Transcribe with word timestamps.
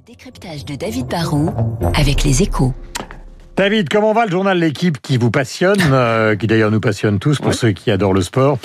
Le 0.00 0.12
décryptage 0.14 0.64
de 0.64 0.76
David 0.76 1.08
Barrault 1.08 1.50
avec 1.94 2.24
les 2.24 2.42
échos. 2.42 2.72
David, 3.56 3.90
comment 3.90 4.14
va 4.14 4.24
le 4.24 4.30
journal 4.30 4.58
L'équipe 4.58 4.98
qui 5.02 5.18
vous 5.18 5.30
passionne, 5.30 5.78
euh, 5.92 6.36
qui 6.36 6.46
d'ailleurs 6.46 6.70
nous 6.70 6.80
passionne 6.80 7.18
tous 7.18 7.38
pour 7.38 7.52
ceux 7.52 7.72
qui 7.72 7.90
adorent 7.90 8.14
le 8.14 8.22
sport, 8.22 8.58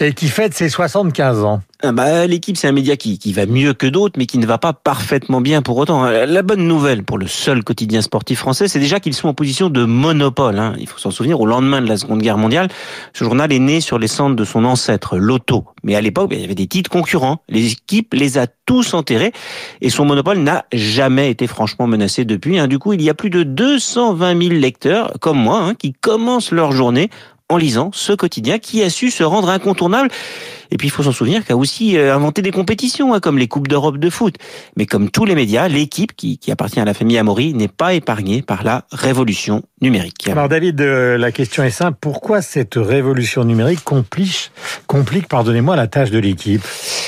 et 0.00 0.12
qui 0.12 0.28
fête 0.28 0.52
ses 0.52 0.68
75 0.68 1.44
ans? 1.44 1.62
Ah 1.84 1.90
bah, 1.90 2.26
L'équipe, 2.28 2.56
c'est 2.56 2.68
un 2.68 2.72
média 2.72 2.96
qui, 2.96 3.18
qui 3.18 3.32
va 3.32 3.44
mieux 3.44 3.74
que 3.74 3.88
d'autres, 3.88 4.14
mais 4.16 4.26
qui 4.26 4.38
ne 4.38 4.46
va 4.46 4.56
pas 4.56 4.72
parfaitement 4.72 5.40
bien 5.40 5.62
pour 5.62 5.76
autant. 5.78 6.04
La 6.04 6.42
bonne 6.42 6.66
nouvelle 6.66 7.02
pour 7.02 7.18
le 7.18 7.26
seul 7.26 7.64
quotidien 7.64 8.02
sportif 8.02 8.38
français, 8.38 8.68
c'est 8.68 8.78
déjà 8.78 9.00
qu'ils 9.00 9.14
sont 9.14 9.26
en 9.26 9.34
position 9.34 9.68
de 9.68 9.84
monopole. 9.84 10.60
Hein. 10.60 10.74
Il 10.78 10.86
faut 10.86 10.98
s'en 10.98 11.10
souvenir, 11.10 11.40
au 11.40 11.46
lendemain 11.46 11.82
de 11.82 11.88
la 11.88 11.96
Seconde 11.96 12.22
Guerre 12.22 12.38
mondiale, 12.38 12.68
ce 13.12 13.24
journal 13.24 13.52
est 13.52 13.58
né 13.58 13.80
sur 13.80 13.98
les 13.98 14.06
cendres 14.06 14.36
de 14.36 14.44
son 14.44 14.64
ancêtre, 14.64 15.16
l'Auto. 15.16 15.64
Mais 15.82 15.96
à 15.96 16.00
l'époque, 16.00 16.30
il 16.32 16.40
y 16.40 16.44
avait 16.44 16.54
des 16.54 16.68
titres 16.68 16.90
concurrents. 16.90 17.42
Les 17.48 17.72
équipes 17.72 18.14
les 18.14 18.38
a 18.38 18.46
tous 18.46 18.94
enterrés, 18.94 19.32
et 19.80 19.90
son 19.90 20.04
monopole 20.04 20.38
n'a 20.38 20.66
jamais 20.72 21.30
été 21.30 21.48
franchement 21.48 21.88
menacé 21.88 22.24
depuis. 22.24 22.60
Hein. 22.60 22.68
Du 22.68 22.78
coup, 22.78 22.92
il 22.92 23.02
y 23.02 23.10
a 23.10 23.14
plus 23.14 23.30
de 23.30 23.42
220 23.42 24.40
000 24.40 24.60
lecteurs, 24.60 25.14
comme 25.20 25.38
moi, 25.38 25.60
hein, 25.62 25.74
qui 25.74 25.92
commencent 25.92 26.52
leur 26.52 26.70
journée 26.70 27.10
en 27.52 27.56
lisant 27.58 27.90
ce 27.92 28.12
quotidien 28.12 28.58
qui 28.58 28.82
a 28.82 28.90
su 28.90 29.10
se 29.10 29.22
rendre 29.22 29.50
incontournable 29.50 30.08
et 30.72 30.76
puis 30.78 30.88
il 30.88 30.90
faut 30.90 31.02
s'en 31.02 31.12
souvenir 31.12 31.44
qu'il 31.44 31.52
a 31.52 31.56
aussi 31.56 31.98
euh, 31.98 32.14
inventé 32.14 32.40
des 32.40 32.50
compétitions, 32.50 33.12
hein, 33.12 33.20
comme 33.20 33.38
les 33.38 33.46
Coupes 33.46 33.68
d'Europe 33.68 33.98
de 33.98 34.08
foot. 34.08 34.36
Mais 34.76 34.86
comme 34.86 35.10
tous 35.10 35.26
les 35.26 35.34
médias, 35.34 35.68
l'équipe 35.68 36.16
qui, 36.16 36.38
qui 36.38 36.50
appartient 36.50 36.80
à 36.80 36.84
la 36.86 36.94
famille 36.94 37.18
Amaury 37.18 37.52
n'est 37.52 37.68
pas 37.68 37.92
épargnée 37.92 38.40
par 38.40 38.64
la 38.64 38.84
révolution 38.90 39.62
numérique. 39.82 40.28
Alors 40.28 40.48
David, 40.48 40.80
euh, 40.80 41.18
la 41.18 41.30
question 41.30 41.62
est 41.62 41.70
simple. 41.70 41.98
Pourquoi 42.00 42.40
cette 42.40 42.76
révolution 42.76 43.44
numérique 43.44 43.84
complique, 43.84 44.50
complique 44.86 45.28
pardonnez-moi, 45.28 45.76
la 45.76 45.88
tâche 45.88 46.10
de 46.10 46.18
l'équipe? 46.18 46.62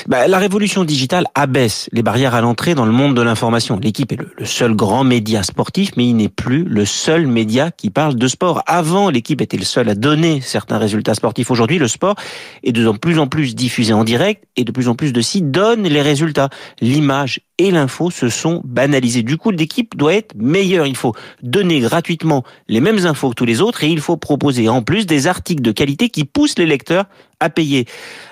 Bah, 0.07 0.27
La 0.27 0.37
révolution 0.37 0.83
digitale 0.83 1.25
abaisse 1.33 1.89
les 1.91 2.03
barrières 2.03 2.35
à 2.35 2.41
l'entrée 2.41 2.75
dans 2.75 2.85
le 2.85 2.91
monde 2.91 3.15
de 3.15 3.21
l'information. 3.23 3.79
L'équipe 3.81 4.11
est 4.11 4.17
le, 4.17 4.31
le 4.37 4.45
seul 4.45 4.75
grand 4.75 5.03
média 5.03 5.41
sportif, 5.41 5.93
mais 5.97 6.05
il 6.05 6.13
n'est 6.13 6.29
plus 6.29 6.63
le 6.65 6.85
seul 6.85 7.25
média 7.25 7.71
qui 7.71 7.89
parle 7.89 8.15
de 8.15 8.27
sport. 8.27 8.61
Avant, 8.67 9.09
l'équipe 9.09 9.41
était 9.41 9.57
le 9.57 9.63
seul 9.65 9.89
à 9.89 9.95
donner 9.95 10.41
certains 10.41 10.77
résultats 10.77 11.15
sportifs. 11.15 11.49
Aujourd'hui, 11.49 11.79
le 11.79 11.87
sport 11.87 12.15
est 12.63 12.71
de 12.71 12.91
plus 12.91 13.17
en 13.17 13.25
plus 13.25 13.54
diffusé 13.55 13.93
en 13.93 14.03
direct 14.03 14.43
et 14.55 14.63
de 14.63 14.71
plus 14.71 14.87
en 14.87 14.95
plus 14.95 15.13
de 15.13 15.21
sites 15.21 15.49
donnent 15.49 15.87
les 15.87 16.01
résultats. 16.01 16.49
L'image 16.81 17.41
et 17.57 17.71
l'info 17.71 18.11
se 18.11 18.29
sont 18.29 18.61
banalisés. 18.65 19.23
Du 19.23 19.37
coup, 19.37 19.51
l'équipe 19.51 19.97
doit 19.97 20.13
être 20.13 20.35
meilleure. 20.35 20.85
Il 20.85 20.95
faut 20.95 21.13
donner 21.41 21.79
gratuitement 21.79 22.43
les 22.67 22.81
mêmes 22.81 23.05
infos 23.05 23.29
que 23.29 23.35
tous 23.35 23.45
les 23.45 23.61
autres 23.61 23.83
et 23.83 23.87
il 23.87 24.01
faut 24.01 24.17
proposer 24.17 24.69
en 24.69 24.81
plus 24.81 25.05
des 25.05 25.27
articles 25.27 25.61
de 25.61 25.71
qualité 25.71 26.09
qui 26.09 26.25
poussent 26.25 26.59
les 26.59 26.65
lecteurs 26.65 27.05
à 27.39 27.49
payer. 27.49 27.85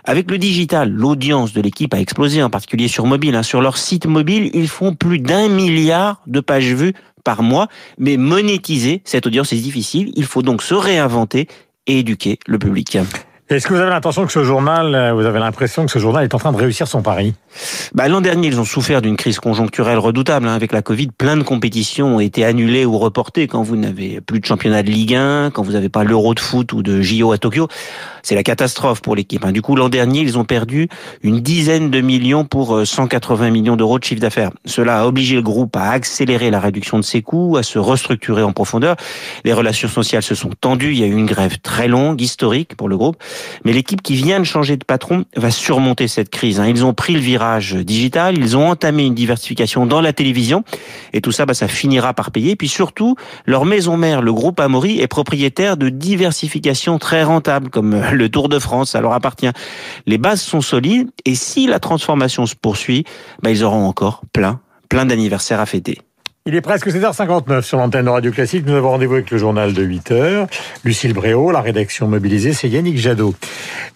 Avec 0.03 0.29
le 0.29 0.37
digital, 0.37 0.89
l'audience 0.89 1.53
de 1.53 1.61
l'équipe 1.61 1.93
a 1.93 1.99
explosé, 1.99 2.43
en 2.43 2.49
particulier 2.49 2.87
sur 2.87 3.05
mobile. 3.05 3.35
Hein. 3.35 3.43
Sur 3.43 3.61
leur 3.61 3.77
site 3.77 4.05
mobile, 4.05 4.51
ils 4.53 4.67
font 4.67 4.93
plus 4.93 5.19
d'un 5.19 5.49
milliard 5.49 6.21
de 6.27 6.39
pages 6.39 6.73
vues 6.73 6.93
par 7.23 7.41
mois, 7.41 7.67
mais 7.97 8.17
monétiser 8.17 9.01
cette 9.05 9.27
audience 9.27 9.53
est 9.53 9.57
difficile. 9.57 10.11
Il 10.15 10.25
faut 10.25 10.41
donc 10.41 10.61
se 10.61 10.73
réinventer 10.73 11.47
et 11.87 11.99
éduquer 11.99 12.39
le 12.47 12.59
public. 12.59 12.97
Est-ce 13.49 13.67
que 13.67 13.73
vous 13.73 13.79
avez 13.79 13.89
l'intention 13.89 14.25
que 14.25 14.31
ce 14.31 14.45
journal, 14.45 14.95
euh, 14.95 15.13
vous 15.13 15.25
avez 15.25 15.39
l'impression 15.39 15.85
que 15.85 15.91
ce 15.91 15.99
journal 15.99 16.23
est 16.23 16.33
en 16.33 16.37
train 16.37 16.53
de 16.53 16.57
réussir 16.57 16.87
son 16.87 17.01
pari? 17.01 17.33
Bah, 17.93 18.07
L'an 18.07 18.21
dernier, 18.21 18.47
ils 18.47 18.59
ont 18.59 18.63
souffert 18.65 19.01
d'une 19.01 19.17
crise 19.17 19.39
conjoncturelle 19.39 19.97
redoutable. 19.97 20.47
Hein. 20.47 20.53
Avec 20.53 20.71
la 20.71 20.81
Covid, 20.81 21.07
plein 21.07 21.35
de 21.35 21.43
compétitions 21.43 22.15
ont 22.15 22.19
été 22.21 22.45
annulées 22.45 22.85
ou 22.85 22.97
reportées 22.97 23.47
quand 23.47 23.61
vous 23.61 23.75
n'avez 23.75 24.21
plus 24.21 24.39
de 24.39 24.45
championnat 24.45 24.81
de 24.81 24.89
Ligue 24.89 25.15
1, 25.15 25.51
quand 25.51 25.61
vous 25.61 25.73
n'avez 25.73 25.89
pas 25.89 26.05
l'Euro 26.05 26.33
de 26.33 26.39
foot 26.39 26.71
ou 26.71 26.81
de 26.81 27.01
JO 27.01 27.33
à 27.33 27.37
Tokyo. 27.37 27.67
C'est 28.23 28.35
la 28.35 28.43
catastrophe 28.43 29.01
pour 29.01 29.13
l'équipe. 29.13 29.43
Hein. 29.43 29.51
Du 29.51 29.61
coup, 29.61 29.75
l'an 29.75 29.89
dernier, 29.89 30.21
ils 30.21 30.37
ont 30.37 30.45
perdu 30.45 30.87
une 31.21 31.41
dizaine 31.41 31.91
de 31.91 31.99
millions 31.99 32.45
pour 32.45 32.87
180 32.87 33.47
euh, 33.47 33.51
millions 33.51 33.75
d'euros 33.75 33.99
de 33.99 34.05
chiffre 34.05 34.21
d'affaires. 34.21 34.51
Cela 34.65 35.01
a 35.01 35.05
obligé 35.05 35.35
le 35.35 35.41
groupe 35.41 35.75
à 35.75 35.89
accélérer 35.89 36.49
la 36.49 36.61
réduction 36.61 36.97
de 36.97 37.03
ses 37.03 37.21
coûts, 37.21 37.57
à 37.57 37.63
se 37.63 37.77
restructurer 37.77 38.41
en 38.41 38.53
profondeur. 38.53 38.95
Les 39.43 39.51
relations 39.51 39.89
sociales 39.89 40.23
se 40.23 40.33
sont 40.33 40.51
tendues. 40.61 40.93
Il 40.93 40.99
y 40.99 41.03
a 41.03 41.07
eu 41.07 41.17
une 41.17 41.25
grève 41.25 41.59
très 41.59 41.89
longue, 41.89 42.21
historique 42.21 42.77
pour 42.77 42.87
le 42.87 42.95
groupe. 42.95 43.17
Mais 43.65 43.73
l'équipe 43.73 44.01
qui 44.01 44.15
vient 44.15 44.39
de 44.39 44.45
changer 44.45 44.77
de 44.77 44.83
patron 44.83 45.25
va 45.35 45.51
surmonter 45.51 46.07
cette 46.07 46.29
crise. 46.29 46.59
Hein. 46.59 46.67
Ils 46.67 46.85
ont 46.85 46.93
pris 46.93 47.13
le 47.13 47.19
virage 47.19 47.73
digital, 47.73 48.37
ils 48.37 48.57
ont 48.57 48.69
entamé 48.69 49.05
une 49.05 49.15
diversification 49.15 49.85
dans 49.85 50.01
la 50.01 50.13
télévision, 50.13 50.63
et 51.13 51.21
tout 51.21 51.31
ça, 51.31 51.45
bah, 51.45 51.53
ça 51.53 51.67
finira 51.67 52.13
par 52.13 52.31
payer. 52.31 52.55
Puis 52.55 52.67
surtout, 52.67 53.15
leur 53.45 53.65
maison 53.65 53.97
mère, 53.97 54.21
le 54.21 54.33
groupe 54.33 54.59
Amaury, 54.59 54.99
est 54.99 55.07
propriétaire 55.07 55.77
de 55.77 55.89
diversification 55.89 56.99
très 56.99 57.23
rentables, 57.23 57.69
comme 57.69 58.01
le 58.11 58.29
Tour 58.29 58.49
de 58.49 58.59
France, 58.59 58.91
ça 58.91 59.01
leur 59.01 59.13
appartient. 59.13 59.51
Les 60.05 60.17
bases 60.17 60.41
sont 60.41 60.61
solides, 60.61 61.09
et 61.25 61.35
si 61.35 61.67
la 61.67 61.79
transformation 61.79 62.45
se 62.45 62.55
poursuit, 62.55 63.05
bah, 63.41 63.51
ils 63.51 63.63
auront 63.63 63.85
encore 63.85 64.21
plein, 64.31 64.59
plein 64.89 65.05
d'anniversaires 65.05 65.59
à 65.59 65.65
fêter. 65.65 65.99
Il 66.45 66.55
est 66.55 66.61
presque 66.61 66.89
7h59 66.89 67.61
sur 67.61 67.77
l'antenne 67.77 68.03
de 68.03 68.09
Radio 68.09 68.29
Classique. 68.29 68.65
Nous 68.65 68.73
avons 68.73 68.89
rendez-vous 68.89 69.13
avec 69.13 69.31
le 69.31 69.37
journal 69.37 69.71
de 69.71 69.81
8h. 69.81 70.49
Lucille 70.83 71.13
Bréau, 71.13 71.51
la 71.51 71.61
rédaction 71.61 72.05
mobilisée, 72.09 72.51
c'est 72.51 72.67
Yannick 72.67 72.97
Jadot. 72.97 73.33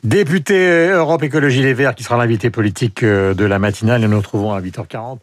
Député 0.05 0.87
Europe 0.91 1.23
Écologie 1.23 1.61
Les 1.61 1.73
Verts 1.73 1.93
qui 1.93 2.05
sera 2.05 2.15
l'invité 2.15 2.49
politique 2.49 3.03
euh, 3.03 3.33
de 3.33 3.43
la 3.43 3.59
matinale 3.59 3.99
nous 3.99 4.07
nous 4.07 4.19
retrouvons 4.19 4.53
à 4.53 4.61
8h40. 4.61 5.17